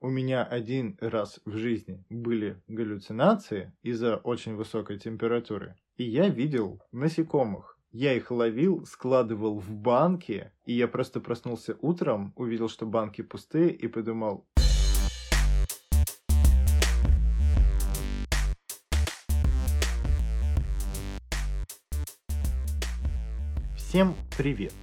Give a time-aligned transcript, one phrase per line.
[0.00, 6.80] у меня один раз в жизни были галлюцинации из-за очень высокой температуры, и я видел
[6.92, 7.76] насекомых.
[7.90, 13.72] Я их ловил, складывал в банки, и я просто проснулся утром, увидел, что банки пустые,
[13.72, 14.46] и подумал,
[23.74, 24.74] Всем привет!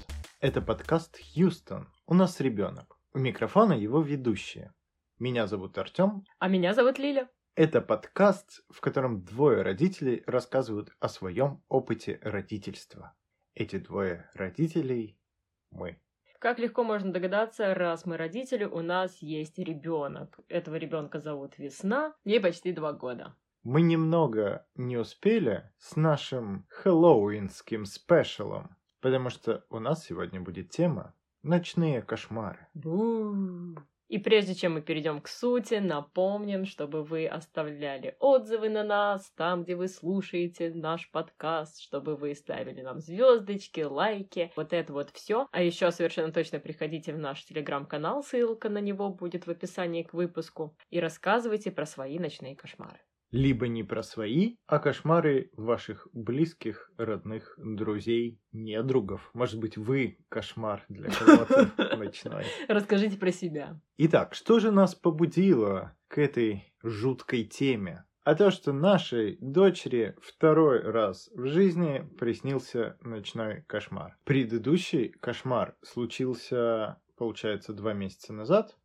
[0.42, 1.88] Это подкаст «Хьюстон.
[2.08, 2.98] У нас ребенок».
[3.14, 4.74] У микрофона его ведущие.
[5.18, 6.26] Меня зовут Артем.
[6.40, 7.30] А меня зовут Лиля.
[7.56, 13.16] Это подкаст, в котором двое родителей рассказывают о своем опыте родительства.
[13.54, 15.18] Эти двое родителей–
[15.72, 16.02] мы.
[16.40, 20.38] Как легко можно догадаться, раз мы родители, у нас есть ребенок.
[20.50, 23.38] Этого ребенка зовут Весна, ей почти два года.
[23.64, 31.16] Мы немного не успели с нашим хэллоуинским спешалом, потому что у нас сегодня будет тема
[31.42, 32.68] «Ночные кошмары».
[32.74, 33.78] Бу.
[34.08, 39.64] И прежде чем мы перейдем к сути, напомним, чтобы вы оставляли отзывы на нас там,
[39.64, 45.48] где вы слушаете наш подкаст, чтобы вы ставили нам звездочки, лайки, вот это вот все.
[45.52, 50.14] А еще совершенно точно приходите в наш телеграм-канал, ссылка на него будет в описании к
[50.14, 53.00] выпуску, и рассказывайте про свои ночные кошмары
[53.32, 59.30] либо не про свои, а кошмары ваших близких, родных, друзей, недругов.
[59.34, 62.46] Может быть, вы кошмар для кого-то ночной.
[62.68, 63.80] Расскажите про себя.
[63.98, 68.06] Итак, что же нас побудило к этой жуткой теме?
[68.24, 74.18] А то, что нашей дочери второй раз в жизни приснился ночной кошмар.
[74.24, 78.76] Предыдущий кошмар случился, получается, два месяца назад,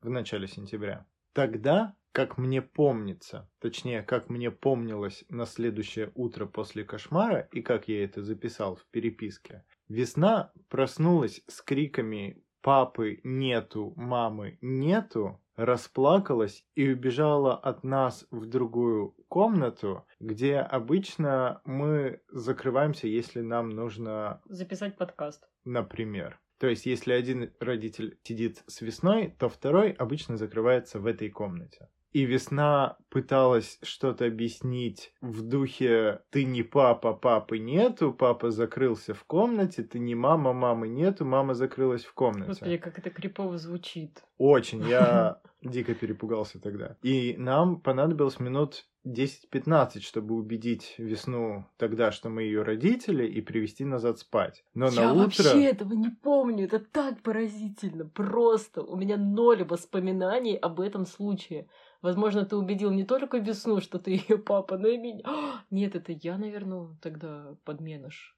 [0.00, 1.06] в начале сентября.
[1.32, 7.88] Тогда как мне помнится, точнее, как мне помнилось на следующее утро после кошмара и как
[7.88, 16.88] я это записал в переписке, весна проснулась с криками «папы нету, мамы нету», расплакалась и
[16.88, 24.40] убежала от нас в другую комнату, где обычно мы закрываемся, если нам нужно...
[24.46, 25.48] Записать подкаст.
[25.64, 26.40] Например.
[26.58, 31.88] То есть, если один родитель сидит с весной, то второй обычно закрывается в этой комнате.
[32.18, 39.22] И весна пыталась что-то объяснить в духе «ты не папа, папы нету, папа закрылся в
[39.22, 42.48] комнате, ты не мама, мамы нету, мама закрылась в комнате».
[42.48, 44.24] Господи, как это крипово звучит.
[44.36, 46.96] Очень, я дико перепугался тогда.
[47.02, 53.84] И нам понадобилось минут 10-15, чтобы убедить весну тогда, что мы ее родители, и привести
[53.84, 54.64] назад спать.
[54.74, 55.22] Но Я на утро...
[55.22, 58.82] вообще этого не помню, это так поразительно, просто.
[58.82, 61.68] У меня ноль воспоминаний об этом случае.
[62.00, 65.64] Возможно, ты убедил не только весну, что ты ее папа, но и меня.
[65.70, 68.36] Нет, это я, наверное, тогда подменыш.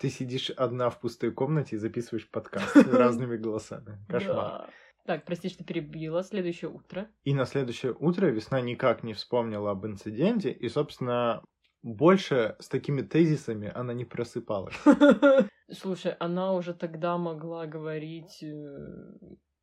[0.00, 3.98] Ты сидишь одна в пустой комнате и записываешь подкаст разными голосами.
[4.08, 4.70] Кошмар.
[5.06, 6.22] Так, прости, что перебила.
[6.22, 7.08] Следующее утро.
[7.24, 11.42] И на следующее утро весна никак не вспомнила об инциденте, и, собственно,
[11.82, 14.74] больше с такими тезисами она не просыпалась.
[15.70, 19.18] Слушай, она уже тогда могла говорить э,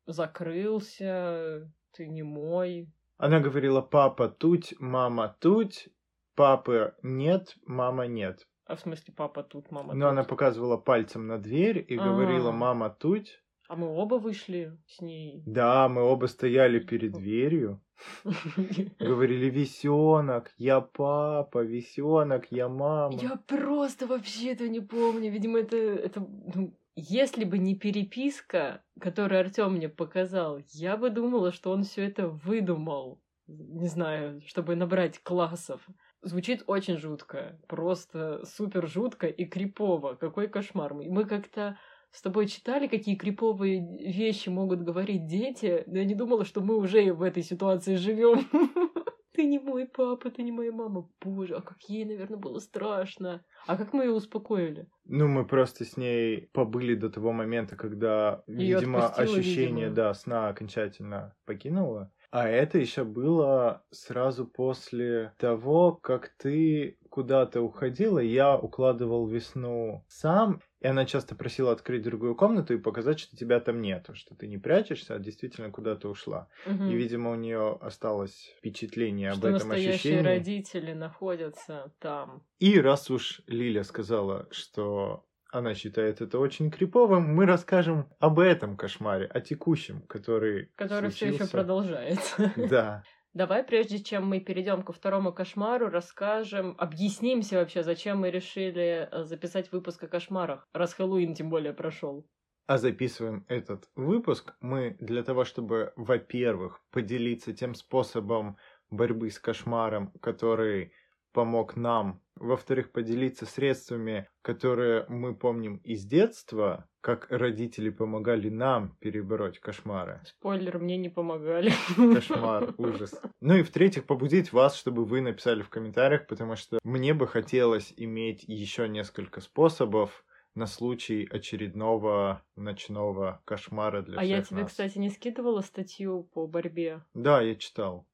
[0.06, 2.92] «закрылся», «ты не мой».
[3.22, 5.86] Она говорила «папа тут, мама тут»,
[6.34, 8.48] «папы нет, мама нет».
[8.66, 10.00] А в смысле папа тут, мама тут?
[10.00, 12.52] Но она показывала пальцем на дверь и говорила а.
[12.52, 13.28] «мама тут»,
[13.68, 15.44] а мы оба вышли с ней.
[15.46, 17.80] Да, мы оба стояли перед дверью.
[18.98, 23.14] Говорили, весенок, я папа, весенок, я мама.
[23.14, 25.30] Я просто вообще этого не помню.
[25.30, 26.20] Видимо, это, это
[26.54, 32.04] ну, если бы не переписка, которую Артем мне показал, я бы думала, что он все
[32.04, 33.20] это выдумал.
[33.46, 35.86] Не знаю, чтобы набрать классов.
[36.22, 37.58] Звучит очень жутко.
[37.66, 40.14] Просто супер жутко и крипово.
[40.14, 40.94] Какой кошмар.
[40.94, 41.78] Мы как-то
[42.12, 43.80] с тобой читали, какие криповые
[44.12, 48.48] вещи могут говорить дети, но я не думала, что мы уже в этой ситуации живем.
[49.34, 51.10] Ты не мой папа, ты не моя мама.
[51.20, 53.44] Боже, а как ей, наверное, было страшно.
[53.66, 54.90] А как мы ее успокоили?
[55.04, 59.94] Ну, мы просто с ней побыли до того момента, когда, её видимо, ощущение, видимо.
[59.94, 62.12] да, сна окончательно покинуло.
[62.32, 70.62] А это еще было сразу после того, как ты куда-то уходила, я укладывал весну сам,
[70.80, 74.46] и она часто просила открыть другую комнату и показать, что тебя там нету, что ты
[74.46, 76.48] не прячешься, а действительно куда-то ушла.
[76.64, 76.84] Угу.
[76.84, 80.24] И, видимо, у нее осталось впечатление что об этом настоящие ощущении.
[80.24, 82.46] родители находятся там.
[82.60, 88.76] И раз уж Лиля сказала, что она считает это очень криповым, мы расскажем об этом
[88.76, 92.52] кошмаре, о текущем, который Который все еще продолжается.
[92.56, 93.04] Да.
[93.34, 99.24] Давай, прежде чем мы перейдем ко второму кошмару, расскажем, объяснимся вообще, зачем мы решили э,
[99.24, 102.26] записать выпуск о кошмарах, раз Хэллоуин тем более прошел.
[102.66, 108.58] А записываем этот выпуск мы для того, чтобы, во-первых, поделиться тем способом
[108.90, 110.92] борьбы с кошмаром, который
[111.32, 112.20] помог нам.
[112.36, 120.20] Во-вторых, поделиться средствами, которые мы помним из детства, как родители помогали нам перебороть кошмары.
[120.24, 121.72] Спойлер, мне не помогали.
[121.96, 123.20] Кошмар, ужас.
[123.40, 127.92] Ну и в-третьих, побудить вас, чтобы вы написали в комментариях, потому что мне бы хотелось
[127.96, 130.24] иметь еще несколько способов,
[130.54, 134.70] на случай очередного ночного кошмара для а всех я тебе, нас.
[134.70, 137.02] кстати, не скидывала статью по борьбе?
[137.14, 138.06] Да, я читал.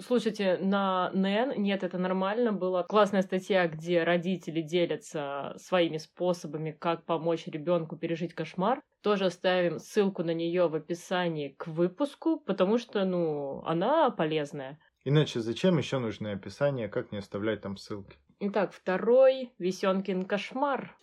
[0.00, 7.04] Слушайте, на НН, нет, это нормально, была классная статья, где родители делятся своими способами, как
[7.04, 8.82] помочь ребенку пережить кошмар.
[9.02, 14.78] Тоже оставим ссылку на нее в описании к выпуску, потому что, ну, она полезная.
[15.04, 18.16] Иначе зачем еще нужно описание, как не оставлять там ссылки?
[18.40, 20.96] Итак, второй Весенкин кошмар.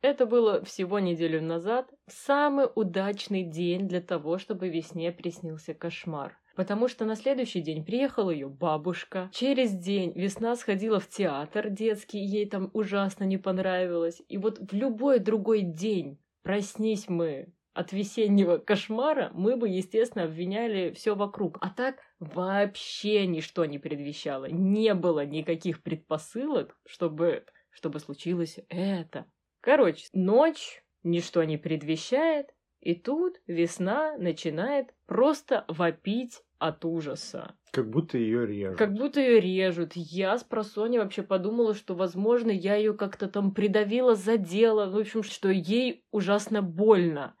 [0.00, 1.90] Это было всего неделю назад.
[2.06, 6.38] Самый удачный день для того, чтобы весне приснился кошмар.
[6.58, 9.30] Потому что на следующий день приехала ее бабушка.
[9.32, 14.20] Через день весна сходила в театр детский, ей там ужасно не понравилось.
[14.28, 20.92] И вот в любой другой день, проснись мы от весеннего кошмара, мы бы, естественно, обвиняли
[20.96, 21.58] все вокруг.
[21.60, 24.46] А так вообще ничто не предвещало.
[24.46, 29.26] Не было никаких предпосылок, чтобы, чтобы случилось это.
[29.60, 37.54] Короче, ночь ничто не предвещает, и тут весна начинает просто вопить от ужаса.
[37.72, 38.78] Как будто ее режут.
[38.78, 39.92] Как будто ее режут.
[39.94, 44.90] Я с просони вообще подумала, что, возможно, я ее как-то там придавила, задела.
[44.90, 47.34] В общем, что ей ужасно больно.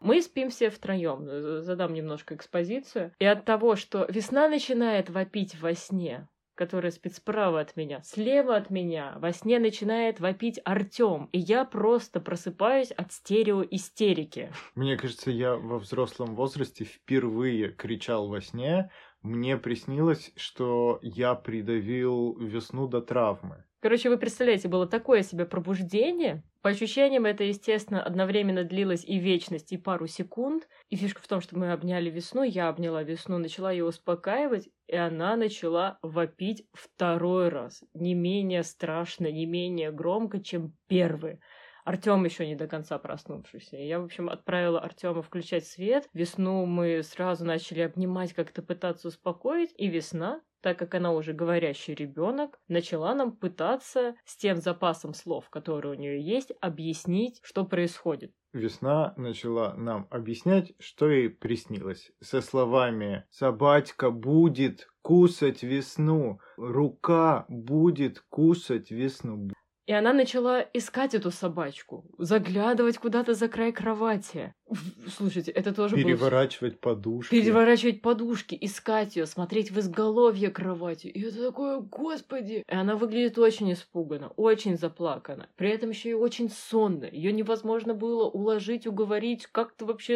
[0.00, 1.62] Мы спим все втроем.
[1.62, 3.14] Задам немножко экспозицию.
[3.18, 8.56] И от того, что весна начинает вопить во сне, который спит справа от меня, слева
[8.56, 14.52] от меня, во сне начинает вопить Артем, и я просто просыпаюсь от стереоистерики.
[14.74, 18.90] Мне кажется, я во взрослом возрасте впервые кричал во сне.
[19.22, 23.64] Мне приснилось, что я придавил весну до травмы.
[23.80, 26.44] Короче, вы представляете, было такое себе пробуждение.
[26.62, 30.68] По ощущениям, это, естественно, одновременно длилось и вечность, и пару секунд.
[30.90, 34.94] И фишка в том, что мы обняли весну, я обняла весну, начала ее успокаивать, и
[34.94, 37.82] она начала вопить второй раз.
[37.94, 41.40] Не менее страшно, не менее громко, чем первый.
[41.84, 43.76] Артем еще не до конца проснувшийся.
[43.76, 46.08] Я, в общем, отправила Артема включать свет.
[46.12, 49.74] Весну мы сразу начали обнимать, как-то пытаться успокоить.
[49.76, 55.50] И весна, так как она уже говорящий ребенок, начала нам пытаться с тем запасом слов,
[55.50, 58.32] который у нее есть, объяснить, что происходит.
[58.52, 62.12] Весна начала нам объяснять, что ей приснилось.
[62.20, 69.48] Со словами «Собачка будет кусать весну, рука будет кусать весну».
[69.86, 74.54] И она начала искать эту собачку, заглядывать куда-то за край кровати.
[75.08, 76.94] Слушайте, это тоже Переворачивать было...
[76.94, 77.30] подушки.
[77.30, 81.08] Переворачивать подушки, искать ее, смотреть в изголовье кровати.
[81.08, 82.62] И это такое, господи!
[82.68, 85.48] И она выглядит очень испуганно, очень заплакана.
[85.56, 87.04] При этом еще и очень сонно.
[87.04, 90.14] Ее невозможно было уложить, уговорить, как-то вообще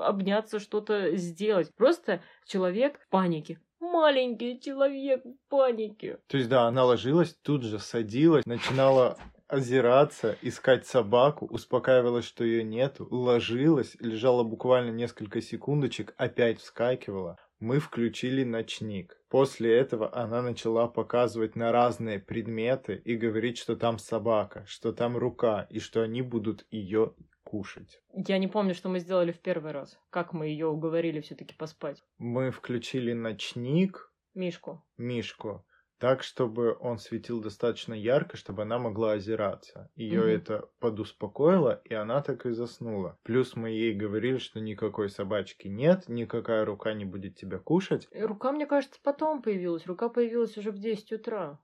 [0.00, 1.70] обняться, что-то сделать.
[1.76, 6.18] Просто человек в панике маленький человек в панике.
[6.26, 9.16] То есть, да, она ложилась, тут же садилась, начинала
[9.48, 17.38] озираться, искать собаку, успокаивалась, что ее нету, ложилась, лежала буквально несколько секундочек, опять вскакивала.
[17.58, 19.18] Мы включили ночник.
[19.30, 25.16] После этого она начала показывать на разные предметы и говорить, что там собака, что там
[25.16, 27.14] рука, и что они будут ее
[27.56, 28.02] кушать.
[28.12, 29.98] Я не помню, что мы сделали в первый раз.
[30.10, 32.04] Как мы ее уговорили все-таки поспать.
[32.18, 34.12] Мы включили ночник.
[34.34, 34.84] Мишку.
[34.98, 35.64] Мишку.
[35.98, 39.90] Так, чтобы он светил достаточно ярко, чтобы она могла озираться.
[39.96, 40.28] Ее угу.
[40.28, 43.18] это подуспокоило, и она так и заснула.
[43.22, 48.08] Плюс мы ей говорили, что никакой собачки нет, никакая рука не будет тебя кушать.
[48.12, 49.86] Рука, мне кажется, потом появилась.
[49.86, 51.58] Рука появилась уже в 10 утра.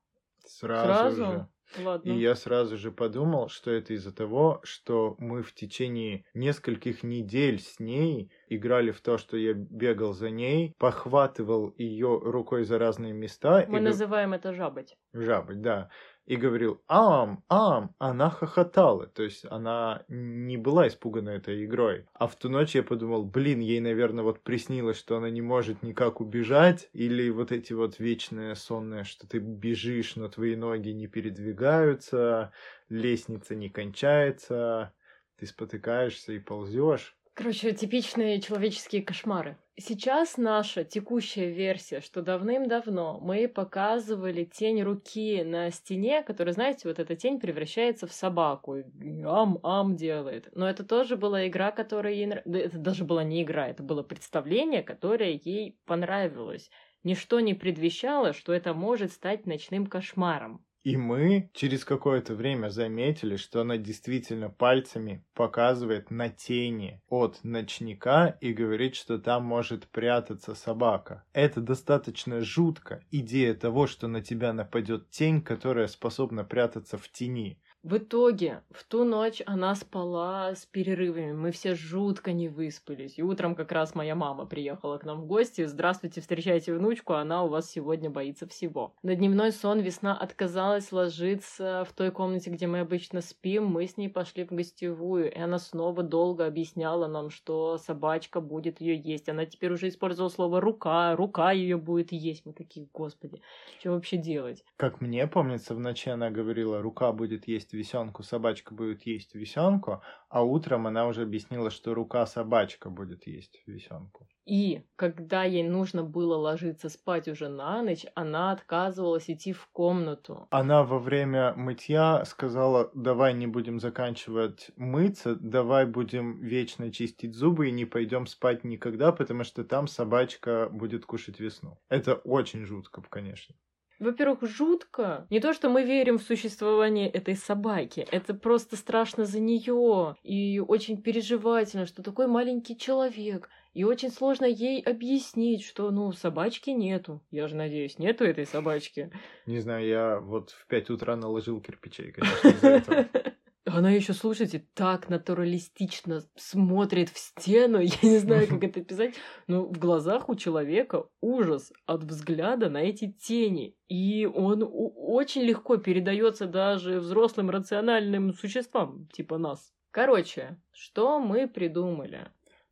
[0.47, 1.25] Сразу, Сразу?
[1.25, 1.49] же.
[1.79, 2.11] Ладно.
[2.11, 7.61] И я сразу же подумал, что это из-за того, что мы в течение нескольких недель
[7.61, 13.13] с ней играли в то, что я бегал за ней, похватывал ее рукой за разные
[13.13, 13.65] места.
[13.69, 14.37] Мы называем г...
[14.37, 14.97] это жабать.
[15.13, 15.91] Жабать, да
[16.27, 17.43] и говорил «Ам!
[17.49, 19.07] Ам!», она хохотала.
[19.07, 22.07] То есть она не была испугана этой игрой.
[22.15, 25.83] А в ту ночь я подумал, блин, ей, наверное, вот приснилось, что она не может
[25.83, 26.89] никак убежать.
[26.93, 32.53] Или вот эти вот вечные сонные, что ты бежишь, но твои ноги не передвигаются,
[32.89, 34.93] лестница не кончается,
[35.37, 37.17] ты спотыкаешься и ползешь.
[37.35, 39.57] Короче, типичные человеческие кошмары.
[39.79, 46.99] Сейчас наша текущая версия, что давным-давно мы показывали тень руки на стене, которая, знаете, вот
[46.99, 48.77] эта тень превращается в собаку.
[48.77, 50.51] И ам-ам делает.
[50.55, 52.43] Но это тоже была игра, которая ей...
[52.45, 56.71] Да это даже была не игра, это было представление, которое ей понравилось.
[57.03, 60.67] Ничто не предвещало, что это может стать ночным кошмаром.
[60.85, 68.37] И мы через какое-то время заметили, что она действительно пальцами показывает на тени от ночника
[68.41, 71.25] и говорит, что там может прятаться собака.
[71.33, 73.05] Это достаточно жутко.
[73.13, 77.61] Идея того, что на тебя нападет тень, которая способна прятаться в тени.
[77.83, 81.33] В итоге, в ту ночь она спала с перерывами.
[81.33, 83.19] Мы все жутко не выспались.
[83.19, 85.65] И утром как раз моя мама приехала к нам в гости.
[85.65, 88.95] Здравствуйте, встречайте внучку, она у вас сегодня боится всего.
[89.03, 93.67] На дневной сон весна отказалась ложиться в той комнате, где мы обычно спим.
[93.67, 98.81] Мы с ней пошли в гостевую, и она снова долго объясняла нам, что собачка будет
[98.81, 99.29] ее есть.
[99.29, 102.47] Она теперь уже использовала слово рука, рука ее будет есть.
[102.47, 103.43] Мы такие, господи,
[103.81, 104.65] что вообще делать?
[104.77, 110.03] Как мне помнится, в ночи она говорила, рука будет есть висенку, собачка будет есть висенку,
[110.29, 114.29] а утром она уже объяснила, что рука собачка будет есть висенку.
[114.45, 120.49] И когда ей нужно было ложиться спать уже на ночь, она отказывалась идти в комнату.
[120.51, 127.69] Она во время мытья сказала, давай не будем заканчивать мыться, давай будем вечно чистить зубы
[127.69, 131.79] и не пойдем спать никогда, потому что там собачка будет кушать весну.
[131.89, 133.55] Это очень жутко, конечно.
[134.03, 135.27] Во-первых, жутко.
[135.31, 138.07] Не то, что мы верим в существование этой собаки.
[138.11, 140.17] Это просто страшно за нее.
[140.25, 143.49] И очень переживательно, что такой маленький человек.
[143.75, 147.23] И очень сложно ей объяснить, что, ну, собачки нету.
[147.31, 149.13] Я же надеюсь, нету этой собачки.
[149.47, 153.07] Не знаю, я вот в 5 утра наложил кирпичей, конечно, из-за этого.
[153.65, 157.79] Она еще, слушайте, так натуралистично смотрит в стену.
[157.81, 159.15] Я не знаю, как это писать.
[159.47, 163.77] Но в глазах у человека ужас от взгляда на эти тени.
[163.89, 169.73] И он очень легко передается даже взрослым рациональным существам, типа нас.
[169.93, 172.29] Короче, что мы придумали?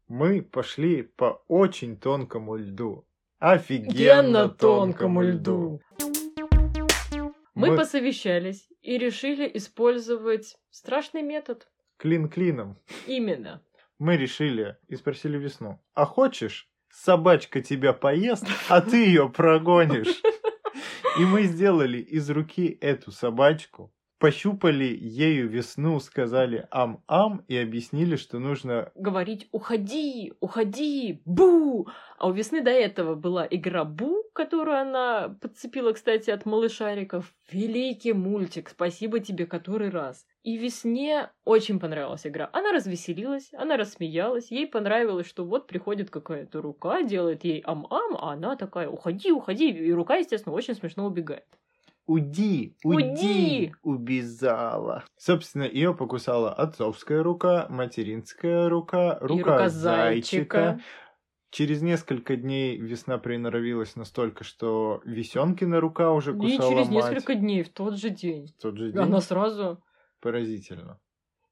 [0.09, 3.07] Мы пошли по очень тонкому льду.
[3.39, 5.81] Офигенно тонкому льду.
[7.61, 11.69] Мы Мы- посовещались и решили использовать страшный метод.
[11.99, 12.79] Клин клином.
[13.07, 13.63] Именно.
[13.99, 15.79] Мы решили и спросили весну.
[15.93, 20.23] А хочешь, собачка тебя поест, а ты ее прогонишь?
[21.19, 28.39] И мы сделали из руки эту собачку, пощупали ею весну, сказали ам-ам и объяснили, что
[28.39, 28.91] нужно...
[28.95, 30.33] говорить «Уходи!
[30.41, 31.21] Уходи!
[31.27, 31.89] Бу!»
[32.19, 37.35] А у Весны до этого была игра «Бу», которую она подцепила, кстати, от малышариков.
[37.53, 40.25] Великий мультик, спасибо тебе который раз.
[40.45, 42.49] И Весне очень понравилась игра.
[42.55, 48.33] Она развеселилась, она рассмеялась, ей понравилось, что вот приходит какая-то рука, делает ей ам-ам, а
[48.33, 51.45] она такая «Уходи, уходи!» И рука, естественно, очень смешно убегает.
[52.07, 55.05] Уди, Уди!» уди, убежала.
[55.19, 60.81] Собственно, ее покусала отцовская рука, материнская рука, И рука, зайчика.
[61.51, 67.13] Через несколько дней весна приноровилась настолько, что Весенкина рука уже кусала через мать.
[67.13, 68.47] несколько дней, в тот же день.
[68.47, 69.03] В тот же день.
[69.03, 69.83] Она сразу
[70.21, 71.01] Поразительно.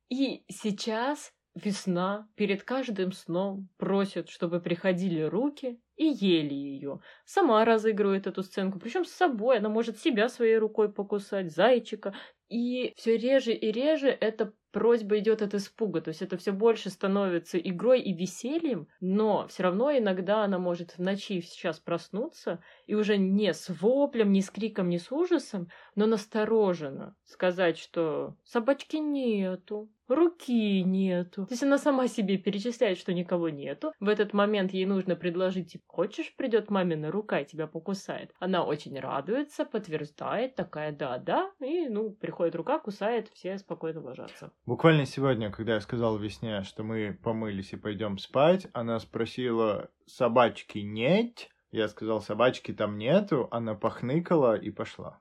[0.08, 7.00] И сейчас весна перед каждым сном просит, чтобы приходили руки и ели ее.
[7.24, 9.58] Сама разыгрывает эту сценку, причем с собой.
[9.58, 12.14] Она может себя своей рукой покусать, зайчика.
[12.48, 16.00] И все реже и реже эта просьба идет от испуга.
[16.00, 20.92] То есть это все больше становится игрой и весельем, но все равно иногда она может
[20.92, 25.68] в ночи сейчас проснуться и уже не с воплем, не с криком, не с ужасом,
[25.94, 31.46] но настороженно сказать, что собачки нету, руки нету.
[31.46, 33.92] То есть она сама себе перечисляет, что никого нету.
[34.00, 38.32] В этот момент ей нужно предложить, типа, хочешь, придет мамина рука и тебя покусает.
[38.38, 44.52] Она очень радуется, подтверждает, такая, да-да, и, ну, приходит рука, кусает, все спокойно ложатся.
[44.66, 50.78] Буквально сегодня, когда я сказал Весне, что мы помылись и пойдем спать, она спросила, собачки
[50.78, 51.48] нет?
[51.70, 55.18] Я сказал, собачки там нету, она похныкала и пошла.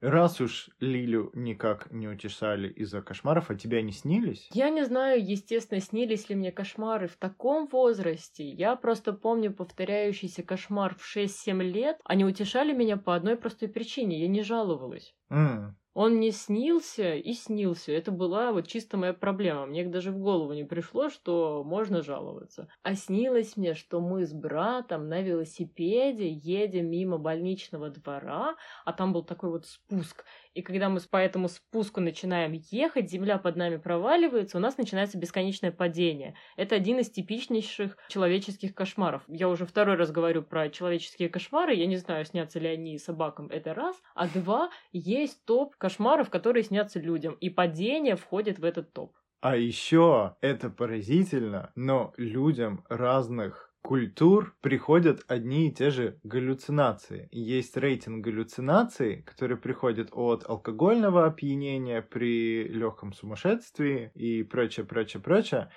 [0.00, 4.48] Раз уж Лилю никак не утешали из-за кошмаров, а тебя не снились?
[4.52, 8.48] Я не знаю, естественно, снились ли мне кошмары в таком возрасте.
[8.48, 11.98] Я просто помню повторяющийся кошмар в 6-7 лет.
[12.04, 14.20] Они утешали меня по одной простой причине.
[14.20, 15.16] Я не жаловалась.
[15.30, 17.92] М, Он мне снился и снился.
[17.92, 19.66] Это была вот чисто моя проблема.
[19.66, 22.68] Мне даже в голову не пришло, что можно жаловаться.
[22.82, 29.12] А снилось мне, что мы с братом на велосипеде едем мимо больничного двора, а там
[29.12, 30.24] был такой вот спуск.
[30.54, 35.16] И когда мы по этому спуску начинаем ехать, земля под нами проваливается, у нас начинается
[35.16, 36.34] бесконечное падение.
[36.56, 39.22] Это один из типичнейших человеческих кошмаров.
[39.28, 41.74] Я уже второй раз говорю про человеческие кошмары.
[41.74, 43.96] Я не знаю, снятся ли они собакам, это раз.
[44.14, 47.34] А два, есть топ кошмаров, которые снятся людям.
[47.40, 49.16] И падение входит в этот топ.
[49.40, 57.28] А еще это поразительно, но людям разных культур приходят одни и те же галлюцинации.
[57.32, 65.70] Есть рейтинг галлюцинаций, который приходит от алкогольного опьянения при легком сумасшествии и прочее, прочее, прочее.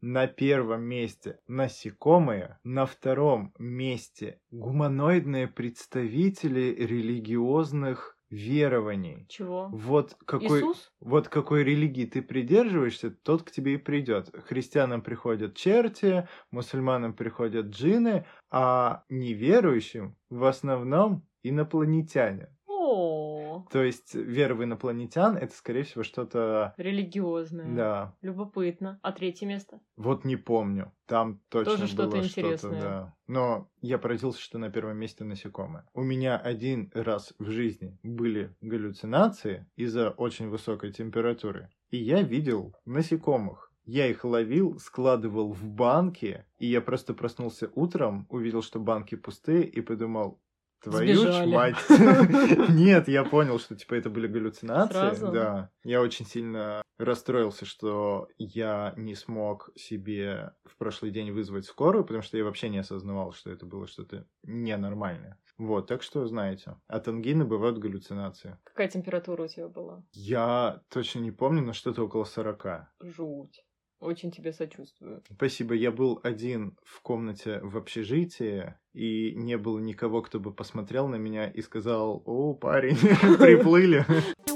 [0.00, 9.26] На первом месте насекомые, на втором месте гуманоидные представители религиозных верований.
[9.28, 9.68] Чего?
[9.72, 10.92] Вот какой, Иисус?
[11.00, 14.30] вот какой религии ты придерживаешься, тот к тебе и придет.
[14.46, 22.55] Христианам приходят черти, мусульманам приходят джины, а неверующим в основном инопланетяне.
[23.56, 26.74] О, То есть вера в инопланетян это, скорее всего, что-то...
[26.76, 27.74] религиозное.
[27.74, 28.98] Да, Любопытно.
[29.02, 29.80] А третье место?
[29.96, 30.92] вот не помню.
[31.06, 32.56] Там точно Тоже что-то было интересное.
[32.56, 33.14] что-то, да.
[33.28, 35.84] Но я поразился, что на первом месте насекомые.
[35.94, 41.70] У меня один раз в жизни были галлюцинации из-за очень высокой температуры.
[41.90, 43.72] И я видел насекомых.
[43.84, 49.62] Я их ловил, складывал в банки, и я просто проснулся утром, увидел, что банки пустые,
[49.62, 50.40] и подумал,
[50.80, 51.76] твою ж мать.
[52.68, 54.92] Нет, я понял, что типа это были галлюцинации.
[54.92, 55.32] Сразу?
[55.32, 55.70] Да.
[55.84, 62.22] Я очень сильно расстроился, что я не смог себе в прошлый день вызвать скорую, потому
[62.22, 65.38] что я вообще не осознавал, что это было что-то ненормальное.
[65.58, 68.58] Вот, так что знаете, от ангины бывают галлюцинации.
[68.64, 70.04] Какая температура у тебя была?
[70.12, 72.66] Я точно не помню, но что-то около 40.
[73.00, 73.65] Жуть.
[74.00, 75.22] Очень тебе сочувствую.
[75.34, 81.08] Спасибо, я был один в комнате в общежитии, и не было никого, кто бы посмотрел
[81.08, 82.96] на меня и сказал, о, парень,
[83.38, 84.04] приплыли.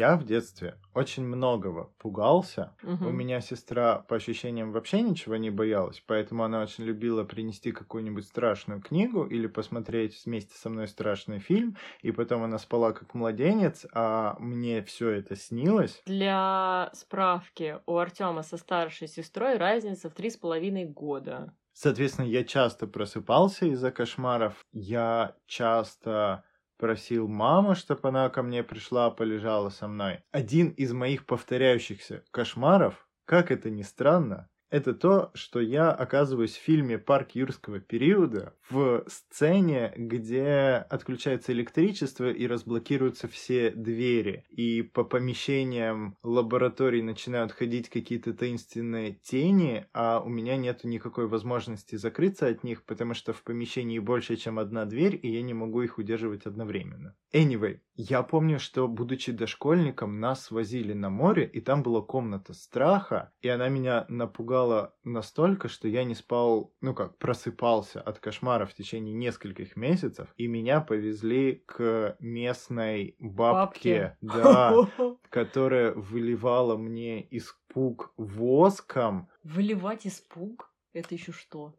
[0.00, 2.74] Я в детстве очень многого пугался.
[2.82, 3.06] Мгм.
[3.06, 8.24] У меня сестра, по ощущениям, вообще ничего не боялась, поэтому она очень любила принести какую-нибудь
[8.24, 13.84] страшную книгу или посмотреть вместе со мной страшный фильм, и потом она спала как младенец,
[13.92, 16.02] а мне все это снилось.
[16.04, 21.56] Для справки, у Артема со старшей сестрой разница в три с половиной года.
[21.72, 26.44] Соответственно, я часто просыпался из-за кошмаров, я часто
[26.80, 30.24] просил маму, чтобы она ко мне пришла, полежала со мной.
[30.32, 36.62] Один из моих повторяющихся кошмаров, как это ни странно, это то, что я оказываюсь в
[36.62, 44.44] фильме «Парк юрского периода» в сцене, где отключается электричество и разблокируются все двери.
[44.48, 51.96] И по помещениям лабораторий начинают ходить какие-то таинственные тени, а у меня нет никакой возможности
[51.96, 55.82] закрыться от них, потому что в помещении больше, чем одна дверь, и я не могу
[55.82, 57.16] их удерживать одновременно.
[57.32, 63.32] Anyway, я помню, что, будучи дошкольником, нас возили на море, и там была комната страха,
[63.42, 64.59] и она меня напугала
[65.04, 70.46] настолько, что я не спал, ну как, просыпался от кошмара в течение нескольких месяцев, и
[70.46, 74.88] меня повезли к местной бабке, да,
[75.30, 79.28] которая выливала мне испуг воском.
[79.42, 80.72] Выливать испуг?
[80.92, 81.74] Это еще что?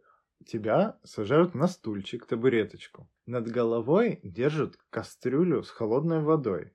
[0.46, 3.10] Тебя сажают на стульчик, табуреточку.
[3.26, 6.74] Над головой держат кастрюлю с холодной водой.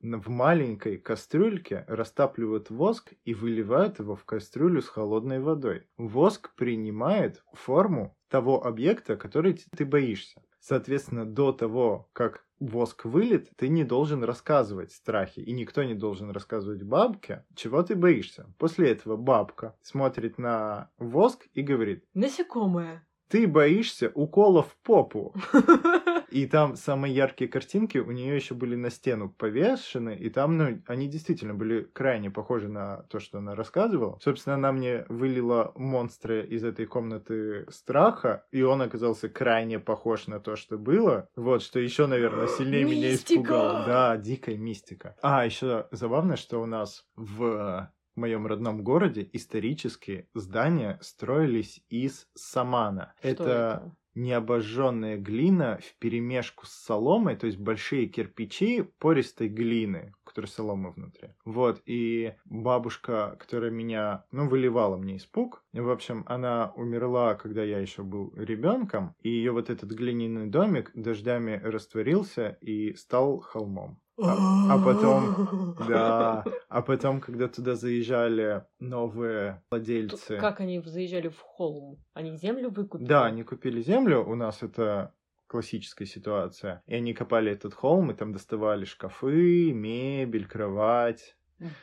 [0.00, 5.86] В маленькой кастрюльке растапливают воск и выливают его в кастрюлю с холодной водой.
[5.96, 10.42] Воск принимает форму того объекта, который ты боишься.
[10.60, 16.30] Соответственно, до того, как воск вылет, ты не должен рассказывать страхи, и никто не должен
[16.30, 18.52] рассказывать бабке, чего ты боишься.
[18.58, 23.06] После этого бабка смотрит на воск и говорит, Насекомое.
[23.28, 25.34] ты боишься укола в попу.
[26.30, 30.82] И там самые яркие картинки у нее еще были на стену повешены, и там, ну,
[30.86, 34.18] они действительно были крайне похожи на то, что она рассказывала.
[34.22, 40.40] Собственно, она мне вылила монстра из этой комнаты страха, и он оказался крайне похож на
[40.40, 41.28] то, что было.
[41.36, 43.84] Вот, что еще, наверное, сильнее меня испугало.
[43.86, 45.16] Да, дикая мистика.
[45.22, 52.28] А, еще забавно, что у нас в в моем родном городе исторически здания строились из
[52.34, 53.12] самана.
[53.18, 60.14] Что это необожженная глина в перемешку с соломой, то есть большие кирпичи пористой глины.
[60.36, 61.30] Которой солома внутри.
[61.46, 67.78] Вот, и бабушка, которая меня, ну, выливала мне испуг, в общем, она умерла, когда я
[67.78, 73.98] еще был ребенком, и ее вот этот глиняный домик дождями растворился и стал холмом.
[74.18, 80.36] А, а потом, да, а потом, когда туда заезжали новые владельцы...
[80.36, 81.98] Как они заезжали в холм?
[82.12, 83.08] Они землю выкупили?
[83.08, 85.14] Да, они купили землю, у нас это
[85.56, 86.82] классическая ситуация.
[86.86, 91.34] И они копали этот холм, и там доставали шкафы, мебель, кровать.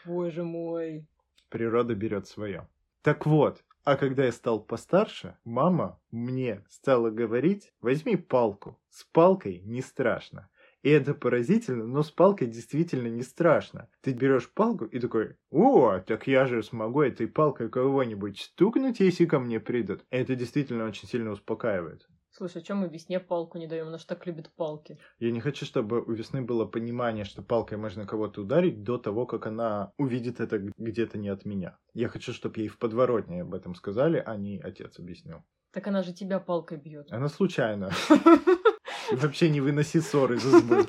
[0.06, 1.08] Боже мой.
[1.50, 2.70] Природа берет свое.
[3.02, 9.62] Так вот, а когда я стал постарше, мама мне стала говорить, возьми палку, с палкой
[9.66, 10.52] не страшно.
[10.84, 13.90] И это поразительно, но с палкой действительно не страшно.
[14.02, 19.26] Ты берешь палку и такой, о, так я же смогу этой палкой кого-нибудь стукнуть, если
[19.26, 20.06] ко мне придут.
[20.12, 22.08] Это действительно очень сильно успокаивает.
[22.44, 23.88] Слушай, чем мы весне палку не даем?
[23.88, 24.98] Она же так любит палки.
[25.18, 29.26] Я не хочу, чтобы у весны было понимание, что палкой можно кого-то ударить до того,
[29.26, 31.78] как она увидит это где-то не от меня.
[31.94, 35.46] Я хочу, чтобы ей в подворотне об этом сказали, а не отец объяснил.
[35.72, 37.10] Так она же тебя палкой бьет.
[37.14, 37.92] Она случайно.
[39.14, 40.86] Вообще не выноси ссоры из избы.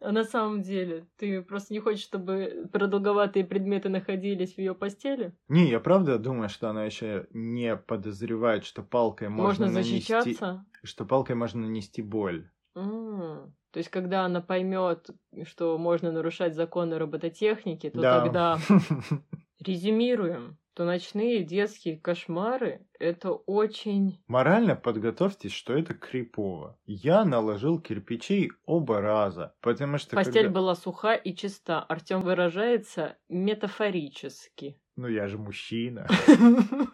[0.00, 5.36] На самом деле, ты просто не хочешь, чтобы продолговатые предметы находились в ее постели?
[5.48, 10.42] Не, я правда думаю, что она еще не подозревает, что палкой можно, Можно нанести...
[10.42, 10.64] защищаться?
[10.82, 12.50] Что палкой можно нанести боль.
[12.76, 15.10] М, То есть, когда она поймет,
[15.44, 18.06] что можно нарушать законы робототехники, то Да.
[18.06, 18.66] тогда
[19.60, 26.78] резюмируем, то ночные детские кошмары это очень Морально подготовьтесь, что это крипово.
[26.86, 31.80] Я наложил кирпичей оба раза, потому что постель когда- была суха и чиста.
[31.82, 34.78] Артем выражается метафорически.
[34.96, 36.06] Ну я же мужчина.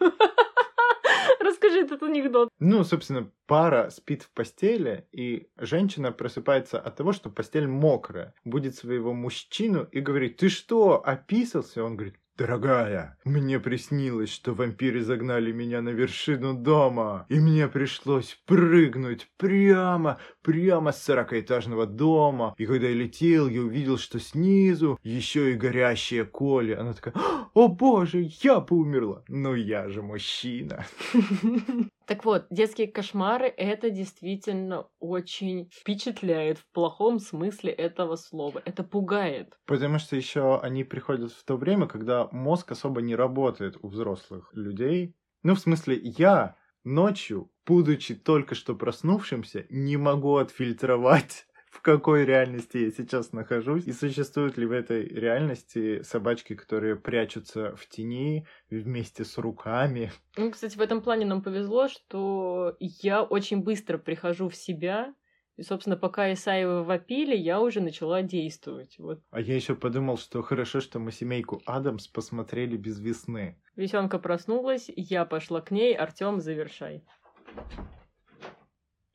[1.39, 2.49] Расскажи этот анекдот.
[2.59, 8.33] Ну, собственно, пара спит в постели, и женщина просыпается от того, что постель мокрая.
[8.43, 11.83] Будет своего мужчину и говорит, ты что, описался?
[11.83, 18.39] Он говорит, Дорогая, мне приснилось, что вампиры загнали меня на вершину дома, и мне пришлось
[18.45, 22.53] прыгнуть прямо, прямо с сорокаэтажного дома.
[22.59, 26.73] И когда я летел, я увидел, что снизу еще и горящее Коли.
[26.73, 27.15] Она такая,
[27.55, 29.23] о боже, я бы умерла.
[29.27, 30.85] Ну я же мужчина.
[32.07, 38.61] Так вот, детские кошмары это действительно очень впечатляет в плохом смысле этого слова.
[38.63, 39.59] Это пугает.
[39.65, 44.49] Потому что еще они приходят в то время, когда мозг особо не работает у взрослых
[44.53, 45.17] людей.
[45.43, 52.77] Ну, в смысле, я ночью, будучи только что проснувшимся, не могу отфильтровать, в какой реальности
[52.77, 59.25] я сейчас нахожусь, и существуют ли в этой реальности собачки, которые прячутся в тени вместе
[59.25, 60.11] с руками.
[60.37, 65.13] Ну, кстати, в этом плане нам повезло, что я очень быстро прихожу в себя.
[65.57, 68.95] И, собственно, пока Исаева вопили, я уже начала действовать.
[68.99, 73.59] Вот А я еще подумал, что хорошо, что мы семейку Адамс посмотрели без весны.
[73.75, 77.03] Весенка проснулась, я пошла к ней, Артем, завершай.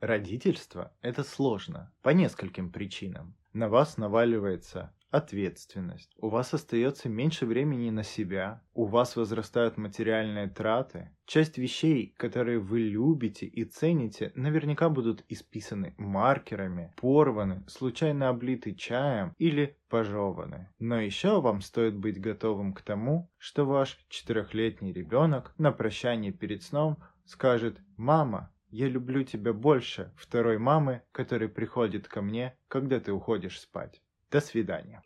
[0.02, 3.36] Родительство– это сложно по нескольким причинам.
[3.52, 10.48] На вас наваливается ответственность, у вас остается меньше времени на себя, у вас возрастают материальные
[10.48, 11.10] траты.
[11.24, 19.32] Часть вещей, которые вы любите и цените, наверняка будут исписаны маркерами, порваны, случайно облиты чаем
[19.38, 20.68] или пожеваны.
[20.80, 26.64] Но еще вам стоит быть готовым к тому, что ваш четырехлетний ребенок на прощание перед
[26.64, 33.12] сном скажет «Мама, я люблю тебя больше второй мамы, которая приходит ко мне, когда ты
[33.12, 34.00] уходишь спать.
[34.30, 35.02] До свидания.